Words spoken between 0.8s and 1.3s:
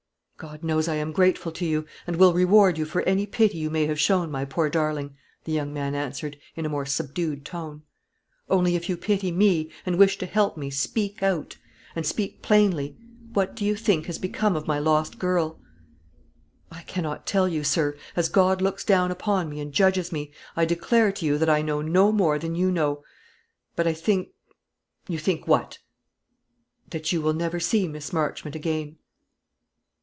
I am